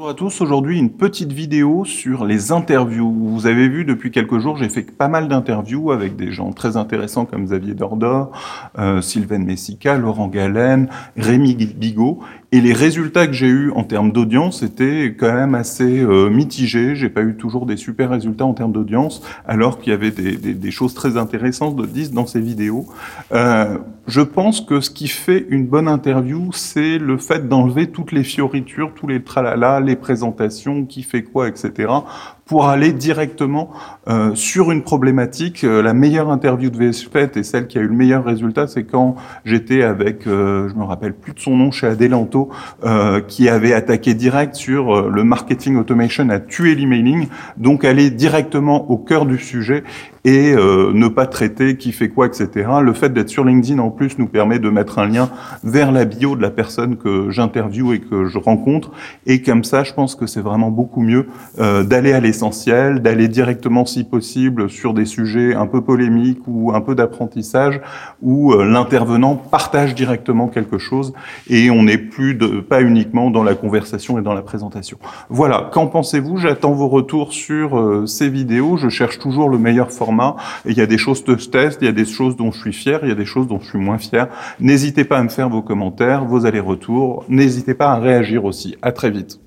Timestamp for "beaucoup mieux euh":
60.70-61.82